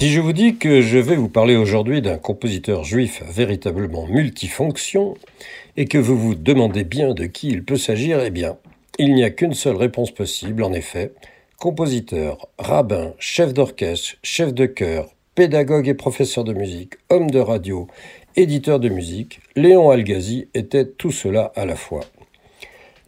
[0.00, 5.14] Si je vous dis que je vais vous parler aujourd'hui d'un compositeur juif véritablement multifonction
[5.76, 8.58] et que vous vous demandez bien de qui il peut s'agir, eh bien,
[9.00, 11.14] il n'y a qu'une seule réponse possible, en effet.
[11.58, 17.88] Compositeur, rabbin, chef d'orchestre, chef de chœur, pédagogue et professeur de musique, homme de radio,
[18.36, 22.04] éditeur de musique, Léon Algazi était tout cela à la fois.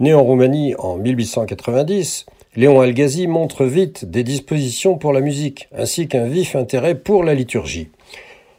[0.00, 2.26] Né en Roumanie en 1890,
[2.56, 7.34] Léon Algazi montre vite des dispositions pour la musique, ainsi qu'un vif intérêt pour la
[7.34, 7.90] liturgie.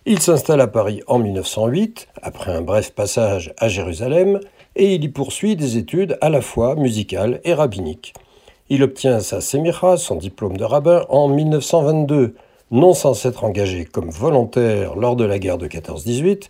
[0.05, 4.39] Il s'installe à Paris en 1908, après un bref passage à Jérusalem,
[4.77, 8.13] et il y poursuit des études à la fois musicales et rabbiniques.
[8.69, 12.35] Il obtient sa sémira, son diplôme de rabbin, en 1922,
[12.71, 16.43] non sans s'être engagé comme volontaire lors de la guerre de 14-18,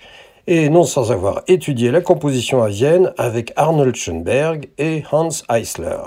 [0.45, 5.97] et non sans avoir étudié la composition à Vienne avec Arnold Schoenberg et Hans Eisler.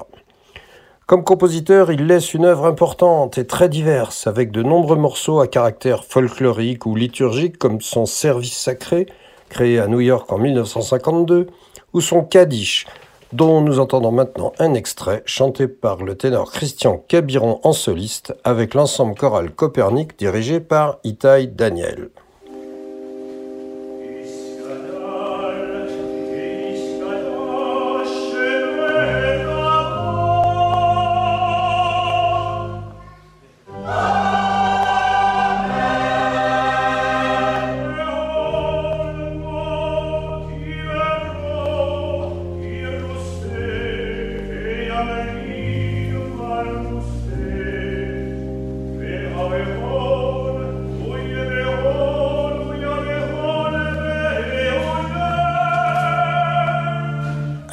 [1.07, 5.47] Comme compositeur, il laisse une œuvre importante et très diverse, avec de nombreux morceaux à
[5.47, 9.05] caractère folklorique ou liturgique, comme son Service sacré,
[9.51, 11.49] créé à New York en 1952,
[11.93, 12.87] ou son Kaddish,
[13.35, 18.73] dont nous entendons maintenant un extrait chanté par le ténor Christian Cabiron en soliste avec
[18.73, 22.09] l'ensemble choral Copernic dirigé par Itai Daniel.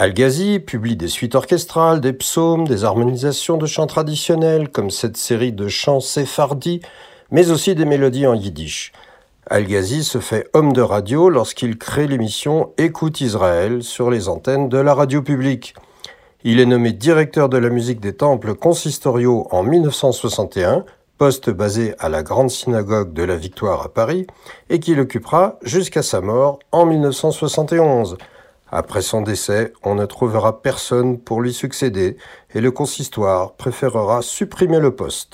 [0.02, 5.52] Al-Ghazi publie des suites orchestrales, des psaumes, des harmonisations de chants traditionnels, comme cette série
[5.52, 6.82] de chants séphardis,
[7.30, 8.94] mais aussi des mélodies en yiddish.
[9.46, 14.80] Al-Ghazi se fait homme de radio lorsqu'il crée l'émission Écoute Israël sur les antennes de
[14.80, 15.76] la radio publique.
[16.44, 20.86] Il est nommé directeur de la musique des temples consistoriaux en 1961,
[21.20, 24.26] poste basé à la Grande Synagogue de la Victoire à Paris,
[24.72, 28.18] et qu'il occupera jusqu'à sa mort en 1971.
[28.72, 32.18] Après son décès, on ne trouvera personne pour lui succéder
[32.56, 35.30] et le consistoire préférera supprimer le poste.